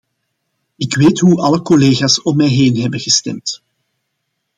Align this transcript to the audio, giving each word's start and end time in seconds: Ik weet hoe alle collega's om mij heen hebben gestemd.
Ik 0.75 0.95
weet 0.95 1.19
hoe 1.19 1.41
alle 1.41 1.61
collega's 1.61 2.21
om 2.21 2.35
mij 2.35 2.47
heen 2.47 2.77
hebben 2.79 2.99
gestemd. 2.99 3.61